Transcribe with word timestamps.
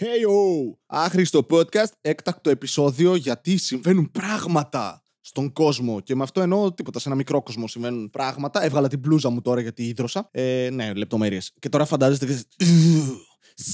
Hey 0.00 0.04
oh! 0.04 0.76
Άχρηστο 0.86 1.46
podcast, 1.50 1.92
έκτακτο 2.00 2.50
επεισόδιο 2.50 3.14
γιατί 3.14 3.56
συμβαίνουν 3.56 4.10
πράγματα 4.10 5.02
στον 5.20 5.52
κόσμο. 5.52 6.00
Και 6.00 6.14
με 6.14 6.22
αυτό 6.22 6.40
εννοώ 6.40 6.72
τίποτα. 6.72 6.98
Σε 6.98 7.08
ένα 7.08 7.16
μικρό 7.16 7.42
κόσμο 7.42 7.68
συμβαίνουν 7.68 8.10
πράγματα. 8.10 8.62
Έβγαλα 8.64 8.88
την 8.88 8.98
μπλούζα 8.98 9.30
μου 9.30 9.40
τώρα 9.40 9.60
γιατί 9.60 9.82
ίδρωσα. 9.86 10.28
Ε, 10.30 10.68
ναι, 10.72 10.92
λεπτομέρειες. 10.92 11.52
Και 11.58 11.68
τώρα 11.68 11.84
φαντάζεστε. 11.84 12.44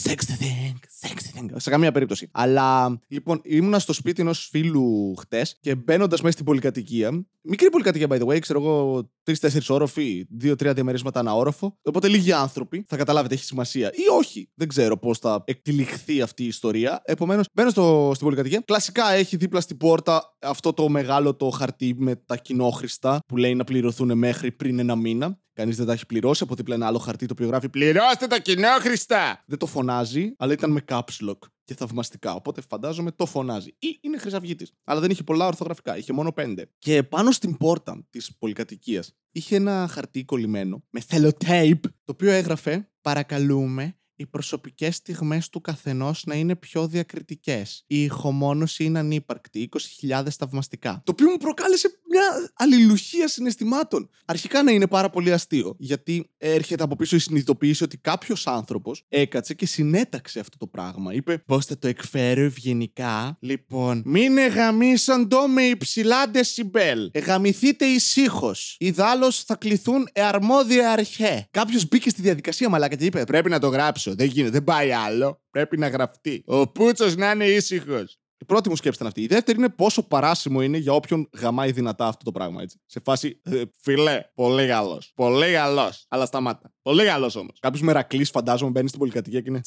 Sexy 0.05 0.43
thing, 0.43 0.77
sexy 1.01 1.39
thing. 1.39 1.51
Σε 1.57 1.71
καμία 1.71 1.93
περίπτωση. 1.93 2.29
Αλλά 2.33 3.01
λοιπόν, 3.09 3.41
ήμουνα 3.45 3.79
στο 3.79 3.93
σπίτι 3.93 4.21
ενός 4.21 4.49
φίλου 4.51 5.15
χτες 5.19 5.57
και 5.61 5.75
μπαίνοντας 5.75 6.21
μέσα 6.21 6.33
στην 6.33 6.45
πολυκατοικία. 6.45 7.25
Μικρή 7.43 7.71
πολυκατοικία, 7.71 8.07
by 8.11 8.21
the 8.21 8.27
way, 8.27 8.39
ξέρω 8.39 8.61
εγώ, 8.61 9.09
τρει-τέσσερι 9.23 9.65
όροφοι, 9.69 10.27
δύο-τρία 10.31 10.73
διαμερίσματα 10.73 11.21
ένα 11.21 11.35
όροφο. 11.35 11.79
Οπότε 11.83 12.09
λίγοι 12.09 12.33
άνθρωποι, 12.33 12.85
θα 12.89 12.97
καταλάβετε, 12.97 13.35
έχει 13.35 13.45
σημασία. 13.45 13.91
Ή 13.95 14.09
όχι. 14.19 14.51
Δεν 14.55 14.69
ξέρω 14.69 14.99
πώς 14.99 15.19
θα 15.19 15.43
εκτυλιχθεί 15.47 16.23
αυτή 16.23 16.43
η 16.43 16.47
ιστορία. 16.47 17.03
Επομένως, 17.05 17.47
μπαίνω 17.53 17.71
στο, 17.71 18.11
στην 18.15 18.25
πολυκατοικία. 18.25 18.63
Κλασικά 18.65 19.13
έχει 19.13 19.37
δίπλα 19.37 19.61
στην 19.61 19.77
πόρτα 19.77 20.37
αυτό 20.41 20.73
το 20.73 20.89
μεγάλο 20.89 21.35
το 21.35 21.51
χαρτί 21.51 21.95
με 21.99 22.17
τα 22.17 22.37
κοινόχρηστα 22.37 23.19
που 23.27 23.37
λέει 23.37 23.55
να 23.55 23.65
πληρωθούν 23.65 24.19
μέχρι 24.19 24.53
πριν 24.53 24.79
ένα 24.79 24.97
μήνα. 24.97 25.39
Κανείς 25.61 25.77
δεν 25.77 25.87
τα 25.87 25.93
έχει 25.93 26.07
πληρώσει. 26.07 26.43
Από 26.43 26.55
δίπλα 26.55 26.75
ένα 26.75 26.87
άλλο 26.87 26.99
χαρτί 26.99 27.27
το 27.27 27.33
οποίο 27.33 27.47
γράφει 27.47 27.69
Πληρώστε 27.69 28.27
τα 28.27 28.39
κοινόχρηστα! 28.39 29.43
Δεν 29.47 29.59
το 29.59 29.67
φωνάζει, 29.67 30.35
αλλά 30.39 30.53
ήταν 30.53 30.71
με 30.71 30.85
caps 30.89 31.29
lock 31.29 31.39
και 31.65 31.75
θαυμαστικά. 31.75 32.35
Οπότε 32.35 32.61
φαντάζομαι 32.69 33.11
το 33.11 33.27
φωνάζει. 33.27 33.75
Ή 33.79 33.99
είναι 34.01 34.19
χρυσαυγήτη. 34.19 34.69
Αλλά 34.85 35.01
δεν 35.01 35.11
είχε 35.11 35.23
πολλά 35.23 35.47
ορθογραφικά, 35.47 35.97
είχε 35.97 36.13
μόνο 36.13 36.33
πέντε. 36.33 36.71
Και 36.79 37.03
πάνω 37.03 37.31
στην 37.31 37.57
πόρτα 37.57 38.07
της 38.11 38.37
πολυκατοικίας 38.39 39.17
είχε 39.33 39.57
ένα 39.57 39.89
χαρτί 39.91 40.25
κολλημένο 40.25 40.83
με 40.91 41.01
tape, 41.45 41.81
το 41.83 42.13
οποίο 42.13 42.31
έγραφε 42.31 42.91
Παρακαλούμε 43.03 44.00
οι 44.21 44.27
προσωπικές 44.27 44.97
στιγμές 44.97 45.49
του 45.49 45.61
καθενός 45.61 46.23
να 46.27 46.35
είναι 46.35 46.57
πιο 46.57 46.87
διακριτικές. 46.87 47.85
Η 47.87 48.03
ηχομόνωση 48.03 48.85
είναι 48.85 48.99
ανύπαρκτη, 48.99 49.69
20.000 50.09 50.25
θαυμαστικά. 50.39 51.03
Το 51.05 51.13
οποίο 51.13 51.31
μου 51.31 51.37
προκάλεσε 51.37 51.89
μια 52.11 52.53
αλληλουχία 52.55 53.29
συναισθημάτων. 53.29 54.11
Αρχικά 54.25 54.63
να 54.63 54.71
είναι 54.73 54.87
πάρα 54.87 55.11
πολύ 55.11 55.33
αστείο, 55.33 55.77
γιατί 55.79 56.31
έρχεται 56.39 56.83
από 56.83 56.97
πίσω 56.97 57.17
η 57.17 57.19
συνειδητοποίηση 57.19 57.85
ότι 57.85 57.97
κάποιος 57.97 58.47
άνθρωπος 58.47 59.05
έκατσε 59.09 59.55
και 59.55 59.67
συνέταξε 59.67 60.41
αυτό 60.41 60.57
το 60.57 60.67
πράγμα. 60.67 61.15
Είπε, 61.15 61.39
πώς 61.39 61.67
θα 61.67 61.79
το 61.79 61.89
εκφέρω 61.89 62.41
ευγενικά; 62.41 63.37
Λοιπόν, 63.41 64.03
μην 64.05 64.39
εγαμίσαντο 64.39 65.49
με 65.49 65.63
υψηλά 65.63 66.27
δεσιμπέλ. 66.27 67.11
Εγαμηθείτε 67.13 67.85
ησύχως. 67.85 68.77
Ιδάλως 68.79 69.45
θα 69.45 69.57
κληθούν 69.57 70.09
εαρμόδια 70.13 70.91
αρχέ. 70.91 71.49
Κάποιος 71.51 71.89
μπήκε 71.89 72.11
στη 72.11 72.23
διαδικασία 72.23 72.69
μαλάκα 72.69 72.97
και 72.97 73.05
είπε, 73.05 73.25
Πρέπει 73.25 73.51
να 73.51 73.59
το 73.59 73.69
γράψω. 73.69 74.10
Δεν 74.15 74.27
γίνεται, 74.27 74.53
δεν 74.53 74.65
πάει 74.65 74.93
άλλο. 74.93 75.43
Πρέπει 75.51 75.79
να 75.79 75.89
γραφτεί. 75.89 76.43
Ο 76.47 76.69
Πούτσος 76.69 77.17
να 77.17 77.31
είναι 77.31 77.45
ήσυχος. 77.45 78.21
Η 78.39 78.45
πρώτη 78.45 78.69
μου 78.69 78.77
σκέψη 78.77 78.97
ήταν 78.97 79.07
αυτή. 79.07 79.23
Η 79.23 79.27
δεύτερη 79.27 79.59
είναι 79.59 79.69
πόσο 79.69 80.03
παράσιμο 80.03 80.63
είναι 80.63 80.79
για 80.79 80.93
όποιον 80.93 81.29
γαμάει 81.41 81.73
δυνατά 81.73 82.07
αυτό 82.07 82.25
το 82.25 82.33
πράγμα. 82.33 82.63
Έτσι. 82.63 82.81
Σε 82.87 83.01
φάση, 83.05 83.41
ε, 83.43 83.63
φιλέ, 83.81 84.21
πολύ 84.35 84.67
καλό. 84.67 85.03
Πολύ 85.15 85.53
καλό. 85.53 85.93
Αλλά 86.09 86.27
σταμάτα. 86.27 86.73
Πολύ 86.83 87.05
καλό 87.05 87.35
όμως. 87.37 87.59
Κάποιος 87.61 87.83
μερακλής, 87.83 88.31
φαντάζομαι, 88.31 88.71
μπαίνει 88.71 88.89
στην 88.89 89.01
πολυκατοικία 89.01 89.41
και 89.41 89.49
είναι. 89.49 89.61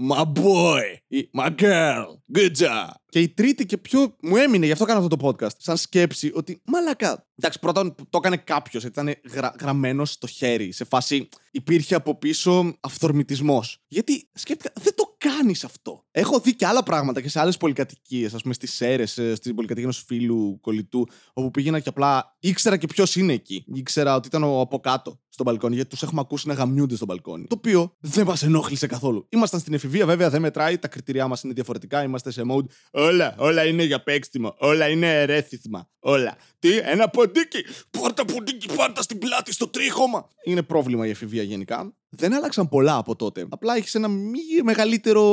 My 0.00 0.24
boy, 0.24 0.82
ή 1.08 1.30
my 1.38 1.54
girl, 1.60 2.04
good 2.34 2.52
job. 2.58 2.88
Και 3.08 3.20
η 3.20 3.28
τρίτη 3.28 3.66
και 3.66 3.78
πιο 3.78 4.16
μου 4.22 4.36
έμεινε, 4.36 4.66
γι' 4.66 4.72
αυτό 4.72 4.84
κάνω 4.84 5.00
αυτό 5.00 5.16
το 5.16 5.28
podcast, 5.28 5.56
σαν 5.58 5.76
σκέψη 5.76 6.30
ότι 6.34 6.62
μαλακά. 6.64 7.26
Εντάξει, 7.36 7.58
πρώτον 7.58 7.94
το 7.94 8.18
έκανε 8.18 8.36
κάποιος, 8.36 8.84
ήταν 8.84 9.14
γρα, 9.32 9.54
γραμμένος 9.60 10.10
στο 10.10 10.26
χέρι, 10.26 10.72
σε 10.72 10.84
φάση 10.84 11.28
υπήρχε 11.50 11.94
από 11.94 12.18
πίσω 12.18 12.76
αυθορμητισμός. 12.80 13.82
Γιατί 13.88 14.28
σκέφτηκα, 14.32 14.72
δεν 14.80 14.94
το 14.94 14.97
κάνεις 15.18 15.64
αυτό; 15.64 16.04
Έχω 16.10 16.40
δει 16.40 16.54
και 16.54 16.66
άλλα 16.66 16.82
πράγματα 16.82 17.20
και 17.20 17.28
σε 17.28 17.40
άλλες 17.40 17.56
πολυκατοικίες, 17.56 18.34
ας 18.34 18.42
πούμε 18.42 18.54
στις 18.54 18.72
Σέρες, 18.72 19.10
στην 19.10 19.54
πολυκατοικία 19.54 19.82
ενός 19.82 20.04
φίλου 20.06 20.58
κολλητού, 20.60 21.06
όπου 21.32 21.50
πήγαινα 21.50 21.80
και 21.80 21.88
απλά 21.88 22.36
ήξερα 22.38 22.76
και 22.76 22.86
ποιος 22.86 23.16
είναι 23.16 23.32
εκεί. 23.32 23.64
Ήξερα 23.74 24.14
ότι 24.14 24.28
ήταν 24.28 24.42
ο 24.42 24.60
από 24.60 24.80
κάτω 24.80 25.20
στο 25.28 25.44
μπαλκόνι, 25.44 25.74
γιατί 25.74 25.90
τους 25.90 26.02
έχουμε 26.02 26.20
ακούσει 26.20 26.48
να 26.48 26.54
γαμιούνται 26.54 26.96
στο 26.96 27.04
μπαλκόνι. 27.04 27.46
Το 27.46 27.54
οποίο 27.58 27.96
δεν 28.00 28.26
μας 28.26 28.42
ενόχλησε 28.42 28.86
καθόλου. 28.86 29.26
Ήμασταν 29.28 29.60
στην 29.60 29.74
εφηβεία, 29.74 30.06
βέβαια 30.06 30.30
δεν 30.30 30.40
μετράει, 30.40 30.78
τα 30.78 30.88
κριτήριά 30.88 31.28
μας 31.28 31.42
είναι 31.42 31.52
διαφορετικά, 31.52 32.02
είμαστε 32.02 32.30
σε 32.30 32.42
mode. 32.50 32.64
Όλα, 32.90 33.34
όλα 33.38 33.64
είναι 33.64 33.82
για 33.82 34.02
παίξτημο, 34.02 34.54
όλα 34.58 34.88
είναι 34.88 35.20
ερέθισμα. 35.20 35.88
Όλα. 36.00 36.36
Τι, 36.58 36.76
ένα 36.76 37.08
ποντίκι! 37.08 37.64
Πάρτα 37.90 38.24
ποντίκι, 38.24 38.74
πάρτα 38.74 39.02
στην 39.02 39.18
πλάτη, 39.18 39.52
στο 39.52 39.68
τρίχωμα! 39.68 40.28
Είναι 40.44 40.62
πρόβλημα 40.62 41.06
η 41.06 41.10
εφηβεία 41.10 41.42
γενικά. 41.42 41.96
Δεν 42.10 42.34
άλλαξαν 42.34 42.68
πολλά 42.68 42.96
από 42.96 43.16
τότε. 43.16 43.46
Απλά 43.48 43.76
έχεις 43.76 43.94
ένα 43.94 44.08
μεγαλύτερο 44.64 45.24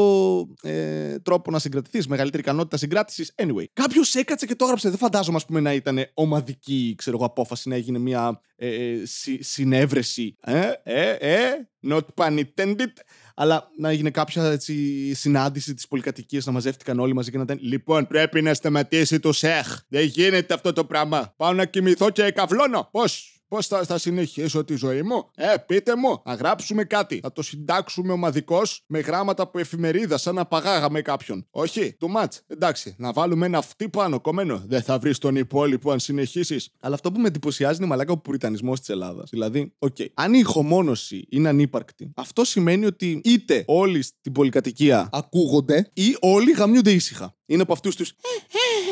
ε, 0.62 1.20
τρόπο 1.20 1.52
να 1.52 1.60
συγκρατηθείς, 1.60 2.08
μεγαλύτερη 2.08 2.44
ικανότητα 2.44 2.78
συγκράτησης. 2.78 3.34
Anyway, 3.36 3.64
κάποιος 3.74 4.16
έκατσε 4.16 4.46
και 4.46 4.56
το 4.56 4.64
έγραψε. 4.64 4.90
Δεν 4.90 4.98
φαντάζομαι, 4.98 5.38
ας 5.38 5.46
πούμε, 5.46 5.60
να 5.60 5.74
ήταν 5.74 6.00
ομαδική 6.14 6.94
ξέρω 6.98 7.18
εγώ, 7.18 7.26
απόφαση 7.26 7.70
να 7.70 7.76
έγινε 7.76 7.98
μια 7.98 8.42
ε, 8.56 8.68
ε 8.68 9.06
συ, 9.06 9.38
συνέβρεση. 9.42 10.38
Ε, 10.42 10.72
ε, 10.84 11.12
ε, 11.12 11.70
not 11.88 12.06
pun 12.16 12.40
intended. 12.40 12.92
Αλλά 13.36 13.72
να 13.78 13.90
έγινε 13.90 14.10
κάποια 14.10 14.44
έτσι, 14.44 15.14
συνάντηση 15.14 15.74
της 15.74 15.88
πολυκατοικίας, 15.88 16.46
να 16.46 16.52
μαζεύτηκαν 16.52 17.00
όλοι 17.00 17.14
μαζί 17.14 17.32
και 17.32 17.38
να 17.38 17.44
ήταν. 17.44 17.58
Λοιπόν, 17.62 18.08
πρέπει 18.08 18.42
να 18.42 18.54
σταματήσει 18.54 19.20
το 19.20 19.32
σεξ. 19.32 19.80
Δεν 19.88 20.06
γίνεται 20.06 20.54
αυτό 20.54 20.74
το 20.74 20.86
πράγμα. 20.86 21.34
Πάω 21.38 21.54
να 21.54 21.66
κοιμηθώ 21.66 22.10
και 22.10 22.32
καυλώνω. 22.32 22.88
Πώς, 22.92 23.35
Πώς 23.56 23.62
θα, 23.62 23.84
θα 23.84 23.98
συνεχίσω 23.98 24.64
τη 24.64 24.76
ζωή 24.76 25.02
μου, 25.02 25.30
Ε, 25.36 25.54
πείτε 25.68 25.96
μου, 25.96 26.22
να 26.26 26.34
γράψουμε 26.34 26.84
κάτι. 26.84 27.20
Θα 27.22 27.32
το 27.32 27.42
συντάξουμε 27.42 28.12
ομαδικώς 28.12 28.62
με 28.86 29.00
γράμματα 29.00 29.44
από 29.44 29.60
εφημερίδα, 29.60 30.18
σαν 30.18 30.36
να 30.36 30.46
απαγάγαμε 30.46 31.02
κάποιον. 31.02 31.48
Όχι, 31.50 31.94
too 32.00 32.10
much. 32.10 32.34
Εντάξει, 32.48 32.96
να 32.98 33.12
βάλουμε 33.12 33.46
ένα 33.46 33.58
αυτή 33.58 33.90
πάνω, 33.90 34.20
κομμένο. 34.20 34.64
Δεν 34.68 34.82
θα 34.82 35.00
βρεις 35.00 35.18
τον 35.18 35.36
υπόλοιπο 35.36 35.92
αν 35.92 36.00
συνεχίσεις. 36.00 36.70
Αλλά 36.80 36.96
αυτό 36.96 37.12
που 37.12 37.20
με 37.20 37.28
εντυπωσιάζει 37.28 37.78
είναι 37.78 37.88
μαλάκα 37.88 38.12
ο 38.12 38.18
πουριτανισμός 38.18 38.80
της 38.80 38.90
Ελλάδας. 38.90 39.30
Δηλαδή, 39.30 39.74
ok, 39.80 39.96
okay, 40.00 40.06
αν 40.14 40.34
η 40.34 40.40
ηχομόνωση 40.42 41.28
είναι 41.30 41.50
ανύπαρκτη, 41.50 42.12
αυτό 42.16 42.44
σημαίνει 42.44 42.86
ότι 42.86 43.22
είτε 43.24 43.64
όλοι 43.68 44.02
στην 44.02 44.32
πολυκατοικία 44.32 45.10
ακούγονται 45.12 45.90
ή 45.94 46.18
όλοι 46.20 46.52
γαμιούνται 46.52 46.92
ήσυχα. 46.92 47.36
Είναι 47.46 47.62
από 47.62 47.74
αυτούς 47.74 47.96
του. 47.96 48.04
«Ε, 48.04 48.58
ε, 48.58 48.92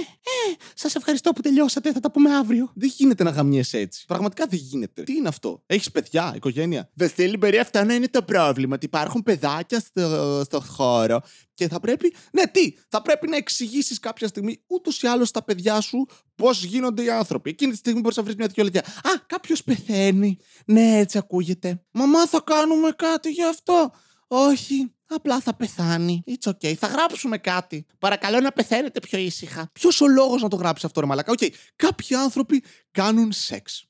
ε, 0.50 0.56
Σας 0.76 0.96
ευχαριστώ 0.96 1.32
που 1.32 1.42
τελειώσατε, 1.42 1.92
θα 1.92 2.00
τα 2.00 2.12
πούμε 2.12 2.36
αύριο. 2.36 2.72
Δεν 2.76 2.92
γίνεται 2.96 3.24
να 3.24 3.30
γαμιέσαι 3.30 3.78
έτσι. 3.78 4.06
Πραγματικά 4.08 4.46
δεν 4.46 4.60
γίνεται. 4.60 5.04
Τι 5.04 5.14
είναι 5.14 5.28
αυτό; 5.28 5.64
Έχεις 5.66 5.92
παιδιά, 5.92 6.34
οικογένεια; 6.36 6.90
Βασίλη, 6.94 7.38
μπορεί 7.38 7.58
αυτό 7.58 7.84
να 7.84 7.94
είναι 7.94 8.08
το 8.08 8.22
πρόβλημα. 8.24 8.76
Ότι 8.76 8.86
υπάρχουν 8.86 9.24
παιδάκια 9.24 9.80
στο, 9.80 10.42
στο 10.46 10.60
χώρο 10.60 11.22
και 11.54 11.68
θα 11.68 11.80
πρέπει. 11.80 12.14
Ναι, 12.32 12.48
τι! 12.48 12.74
Θα 12.90 13.02
πρέπει 13.02 13.28
να 13.28 13.36
εξηγήσεις 13.36 14.00
κάποια 14.00 14.28
στιγμή 14.28 14.64
ούτως 14.68 15.02
ή 15.02 15.08
άλλως 15.08 15.28
στα 15.28 15.44
παιδιά 15.44 15.82
σου 15.82 16.06
πώς 16.36 16.64
γίνονται 16.64 17.04
οι 17.04 17.10
άνθρωποι. 17.10 17.50
Εκείνη 17.50 17.72
τη 17.72 17.78
στιγμή 17.78 18.00
μπορείς 18.00 18.18
να 18.18 18.24
βρεις 18.24 18.36
μια 18.36 18.48
δικαιολογία. 18.48 18.82
Α, 18.82 19.24
κάποιος 19.26 19.64
πεθαίνει. 19.64 20.38
Ναι, 20.66 20.98
έτσι 20.98 21.18
ακούγεται. 21.18 21.84
Μαμά, 21.92 22.28
θα 22.28 22.42
κάνουμε 22.46 22.92
κάτι 22.96 23.30
γι' 23.30 23.46
αυτό; 23.46 23.92
Όχι, 24.28 24.94
Απλά 25.16 25.40
θα 25.40 25.54
πεθάνει. 25.54 26.24
It's 26.28 26.52
okay. 26.52 26.74
Θα 26.74 26.88
γράψουμε 26.88 27.38
κάτι. 27.38 27.86
Παρακαλώ 28.00 28.40
να 28.40 28.52
πεθαίνετε 28.52 29.00
πιο 29.00 29.20
ήσυχα. 29.20 29.70
Ποιος 29.74 30.02
ο 30.02 30.08
λόγος 30.08 30.42
να 30.42 30.48
το 30.48 30.56
γράψει 30.56 30.86
αυτό, 30.86 31.00
ρε 31.00 31.06
μαλάκα; 31.06 31.32
OK. 31.32 31.38
Okay. 31.42 31.50
Κάποιοι 31.76 32.16
άνθρωποι 32.16 32.64
κάνουν 32.92 33.32
σεξ. 33.32 33.86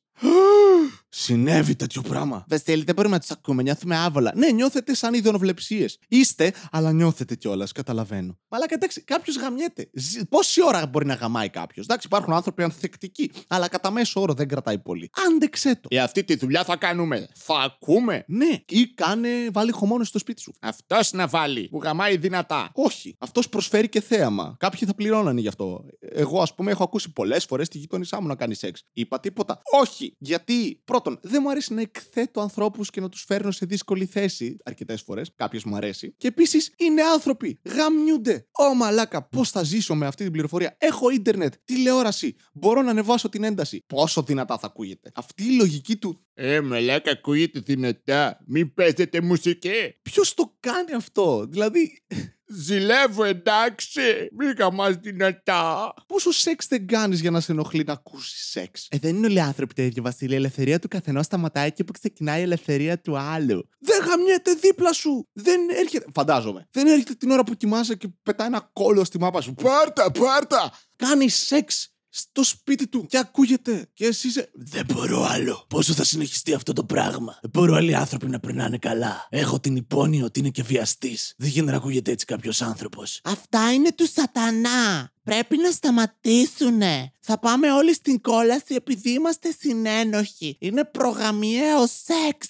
Συνέβη 1.15 1.75
τέτοιο 1.75 2.01
πράγμα. 2.01 2.45
Βεστέλη, 2.47 2.83
δεν 2.83 2.95
μπορούμε 2.95 3.13
να 3.13 3.19
τους 3.19 3.31
ακούμε. 3.31 3.63
Νιώθουμε 3.63 3.97
άβολα. 3.97 4.31
Ναι, 4.35 4.51
νιώθετε 4.51 4.95
σαν 4.95 5.13
ιδεονοβλεψίε. 5.13 5.87
Είστε, 6.07 6.53
αλλά 6.71 6.91
νιώθετε 6.91 7.35
κιόλας. 7.35 7.71
Καταλαβαίνω. 7.71 8.37
Αλλά 8.49 8.65
εντάξει, 8.67 9.01
κάποιος 9.01 9.37
γαμιέται. 9.37 9.89
Πόση 10.29 10.63
ώρα 10.63 10.85
μπορεί 10.85 11.05
να 11.05 11.13
γαμάει 11.13 11.49
κάποιος; 11.49 11.85
Εντάξει, 11.85 12.07
υπάρχουν 12.07 12.33
άνθρωποι 12.33 12.63
ανθεκτικοί. 12.63 13.31
Αλλά 13.47 13.67
κατά 13.67 13.91
μέσο 13.91 14.21
όρο 14.21 14.33
δεν 14.33 14.47
κρατάει 14.47 14.79
πολύ. 14.79 15.09
Άντεξε 15.27 15.75
το. 15.75 15.87
Για 15.91 16.03
αυτή 16.03 16.23
τη 16.23 16.35
δουλειά 16.35 16.63
θα 16.63 16.75
κάνουμε. 16.75 17.27
Θα 17.33 17.59
ακούμε. 17.59 18.23
Ναι, 18.27 18.63
ή 18.67 18.87
κάνε, 18.87 19.29
βάλει 19.51 19.71
χωμόνο 19.71 20.03
στο 20.03 20.19
σπίτι 20.19 20.41
σου. 20.41 20.53
Αυτός 20.61 21.11
να 21.11 21.27
βάλει. 21.27 21.67
Που 21.69 21.79
γαμάει 21.83 22.17
δυνατά. 22.17 22.69
Όχι. 22.73 23.15
Αυτός 23.19 23.49
προσφέρει 23.49 23.89
και 23.89 24.01
θέαμα. 24.01 24.55
Κάποιοι 24.59 24.87
θα 24.87 24.93
πληρώνανε 24.93 25.41
γι' 25.41 25.47
αυτό. 25.47 25.85
Εγώ, 25.99 26.41
ας 26.41 26.55
πούμε, 26.55 26.71
έχω 26.71 26.83
ακούσει 26.83 27.11
πολλές 27.11 27.45
φορές 27.45 27.67
τη 27.69 27.77
γειτόνισά 27.77 28.21
μου 28.21 28.27
να 28.27 28.35
κάνει 28.35 28.55
σεξ. 28.55 28.83
Είπα 28.93 29.19
τίποτα. 29.19 29.61
Όχι. 29.81 30.15
Γιατί 30.19 30.81
πρώτον, 31.03 31.31
δεν 31.31 31.39
μου 31.43 31.49
αρέσει 31.49 31.73
να 31.73 31.81
εκθέτω 31.81 32.41
ανθρώπους 32.41 32.89
και 32.89 33.01
να 33.01 33.09
τους 33.09 33.23
φέρνω 33.23 33.51
σε 33.51 33.65
δύσκολη 33.65 34.05
θέση 34.05 34.57
αρκετές 34.63 35.01
φορές. 35.01 35.31
Κάποιο 35.35 35.59
μου 35.65 35.75
αρέσει. 35.75 36.13
Και 36.17 36.27
επίσης 36.27 36.73
είναι 36.77 37.01
άνθρωποι. 37.01 37.59
Γαμιούνται. 37.63 38.47
Ω 38.51 38.73
μαλάκα, 38.75 39.27
πώς 39.27 39.49
θα 39.51 39.63
ζήσω 39.63 39.95
με 39.95 40.05
αυτή 40.05 40.23
την 40.23 40.31
πληροφορία; 40.31 40.75
Έχω 40.79 41.09
ίντερνετ, 41.09 41.53
τηλεόραση. 41.65 42.35
Μπορώ 42.53 42.81
να 42.81 42.89
ανεβάσω 42.89 43.29
την 43.29 43.43
ένταση. 43.43 43.83
Πόσο 43.87 44.21
δυνατά 44.21 44.57
θα 44.57 44.67
ακούγεται. 44.67 45.11
Αυτή 45.15 45.43
η 45.43 45.55
λογική 45.55 45.95
του 45.95 46.25
Ε, 46.33 46.61
μαλάκα, 46.61 47.11
ακούγεται 47.11 47.59
δυνατά. 47.59 48.39
Μην 48.47 48.73
παίζετε 48.73 49.21
μουσική. 49.21 49.69
Ποιος 50.01 50.33
το 50.33 50.55
κάνει 50.59 50.93
αυτό, 50.93 51.45
δηλαδή. 51.49 52.03
Ζηλεύω, 52.45 53.23
εντάξει. 53.23 54.01
Μη 54.37 54.53
καμάς 54.53 54.95
δυνατά. 54.95 55.93
Πόσο 56.07 56.31
σεξ 56.31 56.67
δεν 56.67 56.87
κάνεις 56.87 57.21
για 57.21 57.31
να 57.31 57.39
σε 57.39 57.51
ενοχλεί 57.51 57.83
να 57.83 57.93
ακούσεις 57.93 58.49
σεξ; 58.49 58.87
Ε, 58.89 58.97
δεν 58.97 59.15
είναι 59.15 59.25
όλοι 59.25 59.35
οι 59.35 59.39
άνθρωποι 59.39 59.73
τέτοιοι, 59.73 60.01
Βασίλη. 60.01 60.33
Η 60.33 60.35
ελευθερία 60.35 60.79
του 60.79 60.87
καθενός 60.87 61.25
σταματάει 61.25 61.67
εκεί 61.67 61.83
που 61.83 61.91
ξεκινάει 61.91 62.39
η 62.39 62.43
ελευθερία 62.43 62.99
του 63.01 63.17
άλλου. 63.17 63.69
Δεν 63.79 64.05
γαμιέται 64.05 64.53
δίπλα 64.53 64.93
σου. 64.93 65.29
Δεν 65.33 65.59
έρχεται. 65.69 66.05
Φαντάζομαι. 66.13 66.67
Δεν 66.71 66.87
έρχεται 66.87 67.13
την 67.13 67.31
ώρα 67.31 67.43
που 67.43 67.53
κοιμάσαι 67.53 67.95
και 67.95 68.07
πετάει 68.23 68.47
ένα 68.47 68.69
κόλλο 68.73 69.03
στη 69.03 69.19
μάπα 69.19 69.41
σου. 69.41 69.53
Πάρτα, 69.53 70.11
πάρτα. 70.11 70.71
Κάνεις 70.95 71.35
σεξ 71.35 71.92
στο 72.15 72.43
σπίτι 72.43 72.87
του 72.87 73.05
και 73.09 73.17
ακούγεται. 73.17 73.89
Και 73.93 74.05
εσύ 74.05 74.27
είσαι. 74.27 74.49
Δεν 74.53 74.85
μπορώ 74.93 75.23
άλλο. 75.23 75.65
Πόσο 75.69 75.93
θα 75.93 76.03
συνεχιστεί 76.03 76.53
αυτό 76.53 76.73
το 76.73 76.83
πράγμα; 76.83 77.37
Δεν 77.41 77.49
μπορώ 77.53 77.73
άλλοι 77.73 77.95
άνθρωποι 77.95 78.27
να 78.27 78.39
περνάνε 78.39 78.77
καλά. 78.77 79.27
Έχω 79.29 79.59
την 79.59 79.75
υπόνοια 79.75 80.25
ότι 80.25 80.39
είναι 80.39 80.49
και 80.49 80.63
βιαστής. 80.63 81.33
Δεν 81.37 81.49
γίνεται 81.49 81.71
να 81.71 81.77
ακούγεται 81.77 82.11
έτσι 82.11 82.25
κάποιος 82.25 82.61
άνθρωπος. 82.61 83.19
Αυτά 83.23 83.73
είναι 83.73 83.91
του 83.91 84.07
σατανά. 84.07 85.11
Πρέπει 85.23 85.57
να 85.57 85.71
σταματήσουνε. 85.71 87.13
Θα 87.19 87.39
πάμε 87.39 87.71
όλοι 87.71 87.93
στην 87.93 88.21
κόλαση 88.21 88.73
επειδή 88.75 89.09
είμαστε 89.09 89.55
συνένοχοι. 89.59 90.57
Είναι 90.59 90.83
προγαμιαίο 90.83 91.87
σεξ. 91.87 92.47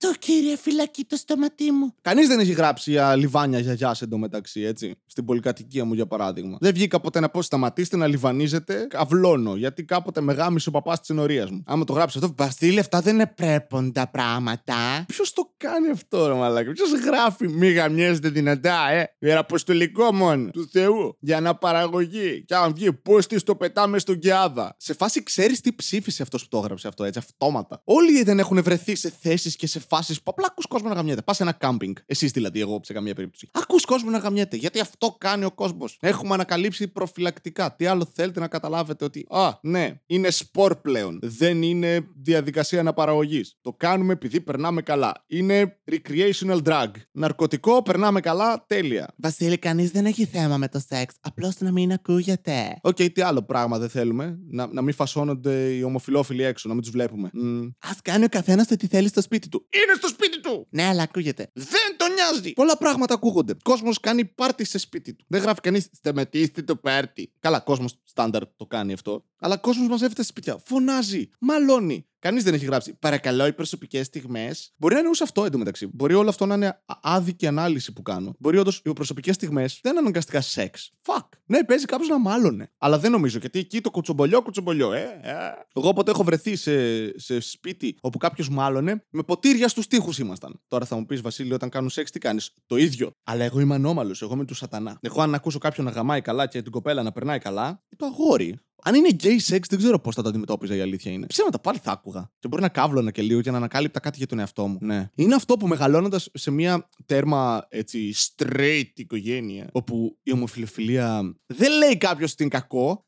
Το 0.00 0.12
κύριε 0.18 0.56
φυλακή 0.56 1.04
το 1.04 1.16
στόματί 1.16 1.72
μου. 1.72 1.94
Κανείς 2.00 2.28
δεν 2.28 2.38
έχει 2.38 2.52
γράψει 2.52 2.90
για 2.90 3.16
λιβάνια 3.16 3.58
γιαγιά 3.58 3.96
εντωμεταξύ, 4.00 4.60
έτσι. 4.60 4.94
Στην 5.06 5.24
πολυκατοικία 5.24 5.84
μου, 5.84 5.94
για 5.94 6.06
παράδειγμα. 6.06 6.56
Δεν 6.60 6.72
βγήκα 6.74 7.00
ποτέ 7.00 7.20
να 7.20 7.28
πω 7.28 7.42
σταματήστε 7.42 7.96
να 7.96 8.06
λιβανίζετε. 8.06 8.86
Αυλώνω. 8.92 9.56
Γιατί 9.56 9.84
κάποτε 9.84 10.20
με 10.20 10.32
γάμισε 10.32 10.68
ο 10.68 10.72
παπάς 10.72 11.00
της 11.00 11.08
ενορίας 11.08 11.50
μου. 11.50 11.62
Άμα 11.66 11.84
το 11.84 11.92
γράψεις 11.92 12.22
αυτό, 12.22 12.34
Βασίλη, 12.36 12.78
αυτά 12.78 13.00
δεν 13.00 13.14
είναι 13.14 13.26
πρέποντα 13.26 14.08
πράγματα. 14.10 15.04
ποιος 15.06 15.32
το 15.32 15.52
κάνει 15.56 15.90
αυτό, 15.90 16.26
ρε 16.26 16.34
μαλάκα. 16.34 16.72
Ποιος 16.72 16.90
γράφει. 16.90 17.48
Μη 17.48 17.70
γαμιέζετε 17.70 18.28
δυνατά, 18.28 18.90
ε. 18.90 19.14
Ιεραποστολικό 19.18 20.12
μόνο. 20.12 20.50
Του 20.50 20.68
Θεού. 20.72 21.16
Για 21.20 21.36
αναπαραγωγή. 21.36 22.44
Και 22.44 22.54
αν 22.54 22.74
βγει, 22.74 22.92
πώ 22.92 23.18
τη 23.18 23.42
το 23.42 23.56
πετάμε 23.56 23.98
στον 23.98 24.18
Κιάδα. 24.18 24.74
Σε 24.78 24.94
φάση 24.94 25.22
ξέρεις 25.22 25.60
τι 25.60 25.72
ψήφισε 25.72 26.22
αυτός 26.22 26.42
που 26.42 26.48
το 26.48 26.58
έγραψε 26.58 26.88
αυτό, 26.88 27.04
έτσι, 27.04 27.18
αυτόματα. 27.18 27.80
Όλοι 27.84 28.22
δεν 28.22 28.38
έχουν 28.38 28.62
βρεθεί 28.62 28.94
σε 28.94 29.12
θέσεις 29.20 29.56
και 29.56 29.66
σε 29.66 29.80
φάσεις 29.88 30.22
που 30.22 30.30
απλά 30.30 30.46
ακούς 30.50 30.66
κόσμο 30.66 30.88
να 30.88 30.94
γαμιέται. 30.94 31.22
Πας 31.22 31.36
σε 31.36 31.42
ένα 31.42 31.52
κάμπινγκ. 31.52 31.96
Εσείς 32.06 32.30
δηλαδή, 32.30 32.60
εγώ 32.60 32.80
σε 32.84 32.92
καμία 32.92 33.14
περίπτωση. 33.14 33.48
Ακούς 33.52 33.84
κόσμο 33.84 34.10
να 34.10 34.18
γαμιέται. 34.18 34.56
Γιατί 34.56 34.80
αυτό 34.80 35.16
κάνει 35.20 35.44
ο 35.44 35.50
κόσμος. 35.50 35.96
Έχουμε 36.00 36.34
ανακαλύψει 36.34 36.88
προφυλακτικά. 36.88 37.74
Τι 37.74 37.86
άλλο 37.86 38.08
θέλετε 38.14 38.40
να 38.40 38.48
καταλάβετε 38.48 39.04
ότι. 39.04 39.26
Α, 39.30 39.50
ναι, 39.62 40.00
είναι 40.06 40.30
σπορ 40.30 40.76
πλέον. 40.76 41.18
Δεν 41.22 41.62
είναι 41.62 42.08
διαδικασία 42.16 42.80
αναπαραγωγής. 42.80 43.58
Το 43.60 43.72
κάνουμε 43.72 44.12
επειδή 44.12 44.40
περνάμε 44.40 44.82
καλά. 44.82 45.24
Είναι 45.26 45.78
recreational 45.90 46.62
drug. 46.62 46.90
Ναρκωτικό, 47.12 47.82
περνάμε 47.82 48.20
καλά, 48.20 48.64
τέλεια. 48.66 49.14
Βασίλη, 49.16 49.56
κανείς 49.58 49.90
δεν 49.90 50.06
έχει 50.06 50.24
θέμα 50.24 50.56
με 50.56 50.68
το 50.68 50.78
σεξ. 50.78 51.14
Απλώς 51.20 51.58
να 51.58 51.72
μην 51.72 51.92
ακούγεται. 51.92 52.78
Οκ, 52.82 52.96
τι 52.96 53.20
άλλο 53.20 53.42
πράγμα 53.42 53.78
δεν 53.78 53.88
θέλουμε. 53.88 54.38
Να, 54.50 54.66
να 54.66 54.82
μην 54.82 54.94
φασώνονται 54.94 55.74
οι 55.74 55.82
ομοφυλόφιλοι 55.82 56.42
έξω, 56.42 56.68
να 56.68 56.74
μην 56.74 56.82
τους 56.82 56.92
βλέπουμε. 56.92 57.30
Μμ. 57.32 57.60
Ας 57.60 57.90
κάνει 58.02 58.24
ο 58.24 58.28
καθένας 58.28 58.66
το 58.66 58.76
τι 58.76 58.86
θέλει 58.86 59.08
στο 59.08 59.20
σπίτι 59.22 59.48
του. 59.48 59.66
Είναι 59.82 59.94
στο 59.96 60.08
σπίτι 60.08 60.40
του. 60.40 60.66
Ναι, 60.70 60.84
αλλά 60.86 61.02
ακούγεται. 61.02 61.50
Δεν 61.52 61.96
τον 61.96 62.07
νοιάζει. 62.18 62.52
Πολλά 62.52 62.76
πράγματα 62.76 63.14
ακούγονται. 63.14 63.54
Κόσμος 63.62 64.00
κάνει 64.00 64.24
πάρτι 64.24 64.64
σε 64.64 64.78
σπίτι 64.78 65.14
του. 65.14 65.24
Δεν 65.28 65.42
γράφει 65.42 65.60
κανείς. 65.60 65.88
Σταματήστε 65.92 66.62
το 66.62 66.76
πάρτι. 66.76 67.32
Καλά, 67.40 67.60
κόσμος 67.60 68.00
στάνταρ 68.04 68.42
το 68.56 68.66
κάνει 68.66 68.92
αυτό. 68.92 69.24
Αλλά 69.40 69.56
κόσμος 69.56 69.88
μαζεύεται 69.88 70.22
σε 70.22 70.28
σπίτια. 70.28 70.58
Φωνάζει, 70.64 71.30
μαλώνει. 71.38 72.06
Κανείς 72.20 72.44
δεν 72.44 72.54
έχει 72.54 72.64
γράψει. 72.64 72.94
Παρακαλώ, 72.94 73.46
οι 73.46 73.52
προσωπικές 73.52 74.06
στιγμές. 74.06 74.72
Μπορεί 74.76 74.94
να 74.94 75.00
είναι 75.00 75.08
όσο 75.08 75.24
αυτό 75.24 75.44
εντωμεταξύ. 75.44 75.86
Μπορεί 75.92 76.14
όλο 76.14 76.28
αυτό 76.28 76.46
να 76.46 76.54
είναι 76.54 76.66
α- 76.66 76.98
άδικη 77.02 77.46
ανάλυση 77.46 77.92
που 77.92 78.02
κάνω. 78.02 78.34
Μπορεί 78.38 78.58
όντως 78.58 78.82
οι 78.84 78.92
προσωπικές 78.92 79.34
στιγμές 79.34 79.78
δεν 79.82 79.92
είναι 79.92 80.00
αναγκαστικά 80.00 80.40
σεξ. 80.40 80.92
Fuck. 81.06 81.28
Ναι, 81.46 81.64
παίζει 81.64 81.84
κάποιος 81.84 82.08
να 82.08 82.18
μάλωνε. 82.18 82.70
Αλλά 82.78 82.98
δεν 82.98 83.10
νομίζω 83.10 83.38
γιατί 83.38 83.58
εκεί 83.58 83.80
το 83.80 83.90
κουτσομπολιό, 83.90 84.42
κουτσομπολιό, 84.42 84.92
ε. 84.92 85.20
ε. 85.22 85.34
Εγώ 85.74 85.92
ποτέ 85.92 86.10
έχω 86.10 86.22
βρεθεί 86.24 86.56
σε, 86.56 87.18
σε 87.18 87.40
σπίτι 87.40 87.96
όπου 88.00 88.18
κάποιος 88.18 88.48
μάλωνε 88.48 89.06
με 89.10 89.22
ποτήρια 89.22 89.68
στους 89.68 89.86
τοίχους 89.86 90.18
ήμασταν. 90.18 90.60
Τώρα 90.68 90.86
θα 90.86 90.96
μου 90.96 91.06
πεις 91.06 91.20
Βασίλη, 91.20 91.52
όταν 91.52 91.68
κάνουν 91.68 91.90
σεξ 91.90 92.07
τι 92.10 92.18
κάνεις. 92.18 92.50
Το 92.66 92.76
ίδιο. 92.76 93.10
Αλλά 93.24 93.44
εγώ 93.44 93.60
είμαι 93.60 93.74
ανώμαλος. 93.74 94.22
Εγώ 94.22 94.34
είμαι 94.34 94.44
του 94.44 94.54
σατανά. 94.54 94.98
Εγώ 95.00 95.22
αν 95.22 95.34
ακούσω 95.34 95.58
κάποιον 95.58 95.86
να 95.86 95.92
γαμάει 95.92 96.20
καλά 96.20 96.46
και 96.46 96.62
την 96.62 96.72
κοπέλα 96.72 97.02
να 97.02 97.12
περνάει 97.12 97.38
καλά, 97.38 97.84
το 97.96 98.06
αγόρι. 98.06 98.58
Αν 98.82 98.94
είναι 98.94 99.08
gay 99.22 99.54
sex, 99.54 99.60
δεν 99.68 99.78
ξέρω 99.78 99.98
πώς 99.98 100.14
θα 100.14 100.22
το 100.22 100.28
αντιμετώπιζα 100.28 100.76
η 100.76 100.80
αλήθεια 100.80 101.12
είναι. 101.12 101.26
Ψέματα 101.26 101.58
πάλι 101.58 101.78
θα 101.82 101.92
άκουγα. 101.92 102.30
Και 102.38 102.48
μπορεί 102.48 102.62
να 102.62 102.68
κάβλωνα 102.68 103.10
και 103.10 103.22
λίγο 103.22 103.40
για 103.40 103.50
να 103.50 103.56
ανακάλυπτα 103.56 104.00
κάτι 104.00 104.18
για 104.18 104.26
τον 104.26 104.38
εαυτό 104.38 104.66
μου. 104.66 104.78
Ναι. 104.80 105.10
Είναι 105.14 105.34
αυτό 105.34 105.56
που 105.56 105.66
μεγαλώνοντας 105.66 106.28
σε 106.32 106.50
μια 106.50 106.88
τέρμα 107.06 107.66
έτσι 107.68 108.14
Straight 108.16 108.90
οικογένεια. 108.94 109.68
όπου 109.72 110.18
η 110.22 110.32
ομοφιλοφιλία 110.32 111.36
δεν 111.46 111.72
λέει 111.72 111.96
κάποιος 111.96 112.32
ότι 112.32 112.42
είναι 112.42 112.52
κακό, 112.52 113.06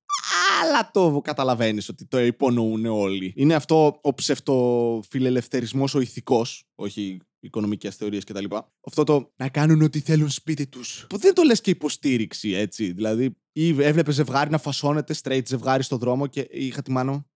αλλά 0.63 0.91
το 0.93 1.21
καταλαβαίνεις 1.25 1.89
ότι 1.89 2.07
το 2.07 2.21
υπονοούν 2.21 2.87
όλοι. 2.87 3.33
Είναι 3.37 3.55
αυτό 3.55 3.99
ο 4.03 4.15
ψευτοφιλελευθερισμός 4.15 5.95
ο 5.95 6.01
ηθικός, 6.01 6.65
όχι 6.75 7.21
οικονομικές 7.41 7.97
θεωρίες 7.97 8.25
κτλ. 8.25 8.45
Αυτό 8.87 9.05
το 9.05 9.33
να 9.37 9.49
κάνουν 9.49 9.83
ό,τι 9.83 10.01
θέλουν 10.01 10.31
σπίτι 10.31 10.67
τους. 10.67 11.07
Που 11.09 11.19
δεν 11.19 11.35
το 11.35 11.43
λες 11.43 11.61
και 11.61 11.71
υποστήριξη, 11.71 12.51
έτσι. 12.51 12.93
Δηλαδή, 12.93 13.37
ή 13.53 13.83
έβλεπες 13.83 14.15
ζευγάρι 14.15 14.51
να 14.51 14.59
φασώνεται 14.59 15.15
straight 15.23 15.47
ζευγάρι 15.47 15.83
στο 15.83 15.97
δρόμο 15.97 16.27
και 16.27 16.49
είχα 16.51 16.83
τη 16.83 16.91
μάνο. 16.91 17.27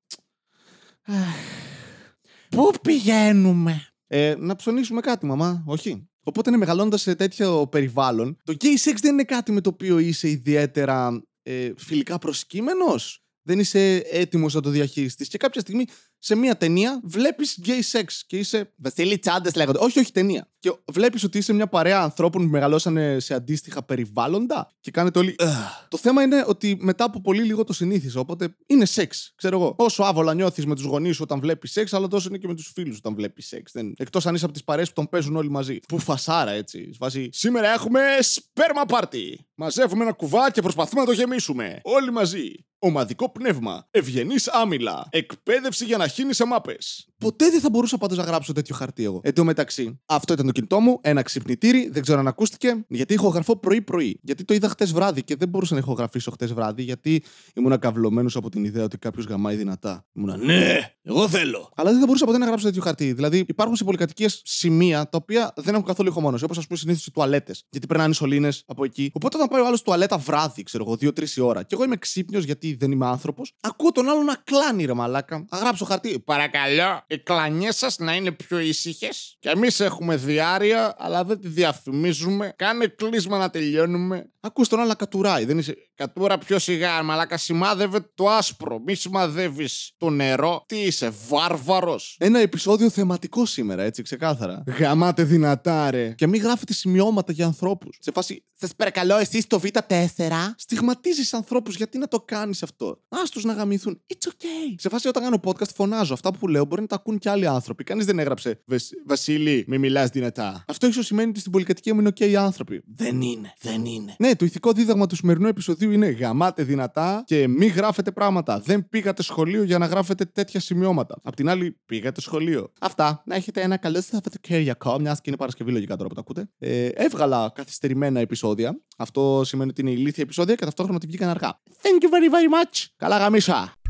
Πού 2.49 2.71
πηγαίνουμε; 2.83 3.87
Ε, 4.07 4.35
να 4.39 4.57
ψωνίσουμε 4.57 5.01
κάτι, 5.01 5.27
μαμά. 5.27 5.65
Όχι. 5.67 6.09
Οπότε 6.23 6.51
είναι 6.51 6.59
μεγαλώντας 6.59 7.01
σε 7.01 7.15
τέτοιο 7.15 7.67
περιβάλλον. 7.67 8.37
Το 8.45 8.57
gay 8.61 8.89
sex 8.89 8.95
δεν 9.01 9.13
είναι 9.13 9.25
κάτι 9.25 9.53
με 9.53 9.61
το 9.61 9.69
οποίο 9.69 9.99
είσαι 9.99 10.29
ιδιαίτερα 10.29 11.25
ε, 11.43 11.73
φιλικά 11.77 12.19
προσκύμενος. 12.19 13.25
Δεν 13.43 13.59
είσαι 13.59 13.97
έτοιμος 13.97 14.55
να 14.55 14.61
το 14.61 14.71
διαχειριστείς. 14.71 15.29
Και 15.29 15.39
κάποια 15.39 15.61
στιγμή 15.61 15.85
σε 16.25 16.35
μια 16.35 16.57
ταινία 16.57 17.01
βλέπεις 17.05 17.59
gay 17.65 17.99
sex 17.99 18.05
και 18.27 18.37
είσαι. 18.39 18.73
Βασίλη 18.77 19.19
τσάντες 19.19 19.55
λέγονται. 19.55 19.79
Όχι, 19.81 19.99
όχι 19.99 20.13
ταινία. 20.13 20.49
Και 20.59 20.73
βλέπεις 20.93 21.25
ότι 21.25 21.39
είσαι 21.39 21.53
μια 21.53 21.67
παρέα 21.67 22.01
ανθρώπων 22.01 22.43
που 22.43 22.49
μεγαλώσανε 22.49 23.17
σε 23.21 23.35
αντίστοιχα 23.35 23.83
περιβάλλοντα 23.83 24.71
και 24.81 24.91
κάνετε 24.91 25.19
όλοι. 25.19 25.35
«Ugh». 25.39 25.47
Το 25.89 25.97
θέμα 25.97 26.23
είναι 26.23 26.45
ότι 26.47 26.77
μετά 26.81 27.05
από 27.05 27.21
πολύ 27.21 27.43
λίγο 27.43 27.65
το 27.65 27.73
συνήθισα. 27.73 28.21
Οπότε 28.21 28.57
είναι 28.67 28.85
σεξ. 28.85 29.33
Ξέρω 29.37 29.59
εγώ. 29.59 29.75
Όσο 29.79 30.03
άβολα 30.03 30.35
νιώθεις 30.35 30.67
με 30.67 30.75
τους 30.75 30.85
γονείς 30.85 31.17
σου 31.17 31.23
όταν 31.25 31.41
βλέπεις 31.41 31.73
σεξ, 31.73 31.93
αλλά 31.93 32.09
τόσο 32.09 32.29
είναι 32.29 32.39
και 32.39 32.47
με 32.47 32.55
τους 32.55 32.71
φίλους 32.75 32.97
όταν 32.97 33.15
βλέπεις 33.15 33.47
σεξ. 33.47 33.73
Δεν... 33.73 33.95
Εκτός 33.97 34.27
αν 34.27 34.35
είσαι 34.35 34.45
από 34.45 34.55
τις 34.55 34.65
παρέες 34.65 34.89
που 34.89 34.95
τον 34.95 35.09
παίζουν 35.09 35.37
όλοι 35.37 35.51
μαζί. 35.51 35.79
Που 35.89 35.99
φασάρα 35.99 36.51
έτσι. 36.51 36.91
Βάζει. 36.99 37.29
Σήμερα 37.33 37.73
έχουμε 37.73 38.01
σπέρμα 38.21 38.85
πάρτι. 38.85 39.47
Μαζεύουμε 39.55 40.03
ένα 40.03 40.13
κουβά 40.13 40.51
και 40.51 40.61
προσπαθούμε 40.61 41.01
να 41.01 41.07
το 41.07 41.13
γεμίσουμε. 41.13 41.81
Όλοι 41.83 42.13
μαζί. 42.13 42.53
Ομαδικό 42.79 43.31
πνεύμα. 43.31 43.89
Ευγενής 43.91 44.49
άμυλα. 44.49 45.07
Εκπαίδευση 45.11 45.85
για 45.85 45.97
να 45.97 46.07
χύνει 46.15 46.35
σε 46.35 46.45
μάπες. 46.45 47.09
Ποτέ 47.19 47.51
δεν 47.51 47.61
θα 47.61 47.71
μπορούσα 47.71 47.99
πάντως 47.99 48.19
να 48.19 48.25
γράψω 48.25 48.53
τέτοιο 48.53 48.75
χαρτί 48.75 49.05
εγώ. 49.05 49.21
Εν 49.23 49.35
τω 49.35 49.45
μεταξύ, 49.45 50.01
αυτό 50.07 50.33
ήταν 50.33 50.47
το 50.47 50.53
κινητό 50.53 50.81
μου, 50.81 50.99
ένα 51.03 51.23
ξυπνητήρι, 51.23 51.89
δεν 51.93 52.03
ξέρω 52.03 52.19
αν 52.19 52.27
ακούστηκε, 52.27 52.85
γιατί 52.89 53.15
ηχογραφώ 53.15 53.57
πρωί-πρωί. 53.57 54.19
Γιατί 54.23 54.45
το 54.45 54.55
είδα 54.55 54.69
χτες 54.69 54.93
βράδυ 54.93 55.23
και 55.23 55.37
δεν 55.37 55.49
μπορούσα 55.49 55.75
να 55.75 55.81
ηχογραφήσω 55.81 56.31
χτες 56.31 56.53
βράδυ, 56.53 56.83
γιατί 56.83 57.23
ήμουν 57.55 57.79
καυλωμένο 57.79 58.31
από 58.35 58.51
την 58.51 58.65
ιδέα 58.65 58.85
ότι 58.85 58.99
κάποιος 58.99 59.27
γαμάει 59.27 59.57
δυνατά. 59.57 60.07
Ήμουνα, 60.13 60.37
ναι, 60.37 60.94
εγώ 61.07 61.29
θέλω. 61.29 61.71
Αλλά 61.77 61.91
δεν 61.91 62.01
θα 62.01 62.07
μπορούσα 62.07 62.25
ποτέ 62.25 62.39
να 62.39 62.47
γράψω 62.47 62.67
τέτοιο 62.67 62.83
χαρτί. 62.83 63.13
Δηλαδή, 63.13 63.45
υπάρχουν 63.49 63.77
σε 63.77 63.85
πολυκατοικίες 63.85 64.41
σημεία 64.45 65.09
τα 65.09 65.19
οποία 65.23 65.53
δεν 65.57 65.75
έχουν 65.75 65.87
καθόλου 65.87 66.09
ηχομόνωση. 66.09 66.45
Όπως 66.45 66.59
ας 66.59 66.67
πούμε 66.67 66.79
συνήθως 66.79 67.07
οι 67.07 67.11
τουαλέτες. 67.11 67.65
Γιατί 67.71 67.87
περνάνε 67.87 68.15
σωλήνες 68.15 68.63
από 68.67 68.85
εκεί. 68.85 69.11
Οπότε 69.15 69.37
όταν 69.37 69.49
πάει 69.49 69.61
ο 69.61 69.67
άλλος 69.67 69.83
τουαλέτα 69.83 70.19
βράδυ, 70.19 70.63
ξέρω 70.63 70.85
εγώ, 70.87 70.95
2-3 70.95 71.37
η 71.37 71.41
ώρα, 71.41 71.63
και 71.63 71.75
εγώ 71.75 71.85
είμαι 71.85 71.97
ξύπνιος 71.97 72.45
γιατί 72.45 72.77
δεν 72.81 72.93
είμαι 72.93 73.07
άνθρωπος, 73.07 73.53
ακούω 73.61 73.93
τον 73.93 74.09
άλλο 74.09 74.23
να 74.23 74.35
κλάνει 74.45 74.85
ρε 74.85 74.95
μαλάκα. 74.95 75.45
Θα 75.49 75.57
γράψω 75.57 75.85
χαρτί. 75.85 76.21
Παρακαλώ, 76.21 77.03
οι 77.07 77.19
κλανιές 77.19 77.77
σας 77.77 77.99
να 77.99 78.15
είναι 78.15 78.33
πιο 78.33 78.59
ήσυχες. 78.59 79.37
Και 79.39 79.49
εμείς 79.49 79.81
έχουμε 79.81 80.17
διάρκεια, 80.17 80.95
αλλά 80.99 81.25
δεν 81.25 81.41
τη 81.41 81.49
διαφημίζουμε. 81.49 82.55
Κάνε 82.57 82.87
κλείσμα 82.87 83.39
να 83.39 83.51
τελειώνουμε. 83.51 84.29
Ακούς 84.47 84.69
τον 84.69 84.79
άλλο 84.79 84.89
να 84.89 84.95
κατουράει, 84.95 85.45
δεν 85.45 85.59
είσαι. 85.59 85.75
Κατούρα 85.95 86.39
πιο 86.39 86.59
σιγά, 86.59 87.03
μαλάκα. 87.03 87.37
Σημάδευε 87.37 88.11
το 88.15 88.29
άσπρο. 88.29 88.79
Μη 88.87 88.95
σημαδεύεις 88.95 89.93
το 89.97 90.11
νερό. 90.11 90.65
Τι 90.69 90.77
είσαι, 90.81 91.13
βάρβαρος. 91.29 92.17
Ένα 92.21 92.39
επεισόδιο 92.39 92.91
θεματικό 92.91 93.47
σήμερα, 93.47 93.83
έτσι 93.83 94.03
ξεκάθαρα. 94.03 94.63
Γαμάτε 94.79 95.25
δυνατά, 95.25 95.91
ρε. 95.91 96.13
Και 96.13 96.27
μην 96.27 96.43
γράφετε 96.43 96.73
σημειώματα 96.73 97.33
για 97.33 97.47
ανθρώπους. 97.47 97.97
Σε 98.01 98.11
φάση, 98.13 98.45
Σας 98.59 98.75
παρακαλώ, 98.77 99.17
εσείς 99.17 99.47
το 99.47 99.61
Β4. 99.63 100.55
στιγματίζεις 100.57 101.35
ανθρώπους, 101.35 101.77
γιατί 101.77 101.99
να 101.99 102.09
το 102.09 102.21
κάνεις 102.21 102.63
αυτό; 102.63 103.03
Άστου 103.09 103.47
να 103.47 103.53
γαμηθούν. 103.53 104.03
It's 104.15 104.29
okay. 104.29 104.75
Σε 104.77 104.89
φάση, 104.89 105.09
όταν 105.09 105.23
κάνω 105.23 105.41
podcast, 105.45 105.75
φωνάζω. 105.75 106.15
Αυτά 106.15 106.33
που 106.33 106.49
λέω 106.49 106.65
μπορεί 106.65 106.81
να 106.81 106.87
τα 106.87 106.95
ακούν 106.95 107.19
και 107.19 107.31
άλλοι 107.31 107.47
άνθρωποι. 107.47 107.85
Κανείς 107.85 108.07
δεν 108.07 108.19
έγραψε 108.19 108.63
Βασίλη, 109.07 109.65
μη 109.69 109.79
μιλάς 109.79 110.09
δυνατά. 110.09 110.65
Αυτό 110.69 110.87
ίσως 110.87 111.07
σημαίνει 111.07 111.29
ότι 111.29 111.41
στην 111.41 111.53
πολυκατοικία 111.53 111.95
μου 111.95 112.01
είναι 112.01 112.11
OK 112.15 112.21
οι 112.21 112.37
άνθρωποι. 112.37 112.83
Δεν 112.97 113.21
είναι, 113.21 113.55
δεν 113.61 113.85
είναι. 113.85 114.15
Ναι, 114.19 114.34
το 114.37 114.45
ηθικό 114.45 114.73
δίδαγμα 114.73 115.07
του 115.07 115.17
σημερινού 115.17 115.49
επεισοδίου 115.49 115.91
είναι 115.91 116.07
γαμάτε 116.09 116.63
δυνατά 116.63 117.23
και 117.27 117.49
μη 117.49 117.67
γράφετε 117.67 118.13
πράγματα. 118.13 118.61
Δεν 118.61 118.89
πήγατε 118.89 119.23
σχολείο 119.23 119.63
για 119.63 119.79
να 119.79 119.87
γράφετε 119.87 120.25
τέτοια 120.25 120.61
σημειώματα. 120.61 121.17
Απ' 121.23 121.35
την 121.35 121.49
άλλη, 121.49 121.81
πήγατε 121.87 122.21
σχολείο. 122.21 122.73
Αυτά. 122.81 123.23
Να 123.27 123.35
έχετε 123.35 123.61
ένα 123.61 123.77
καλό 123.77 124.01
Σαββατοκύριακο, 124.01 124.99
μιας 124.99 125.17
και 125.17 125.25
είναι 125.27 125.37
Παρασκευή 125.37 125.73
λογικά 125.73 125.97
τώρα 125.97 126.09
που 126.09 126.15
το 126.15 126.21
ακούτε. 126.21 126.49
Ε, 126.59 126.87
έβγαλα 126.87 127.53
καθυστερημένα 127.55 128.21
επεισόδια. 128.21 128.81
Αυτό 128.97 129.43
σημαίνει 129.45 129.71
ότι 129.71 129.81
είναι 129.81 129.91
ηλίθια 129.91 130.23
επεισόδια 130.23 130.55
και 130.55 130.65
ταυτόχρονα 130.65 130.97
ότι 130.97 131.07
βγήκαν 131.07 131.29
αργά. 131.29 131.61
Thank 131.83 132.03
you 132.05 132.09
very 132.09 132.31
very 132.35 132.55
much. 132.55 132.87
Καλά 132.97 133.19
γαμίσα. 133.19 133.84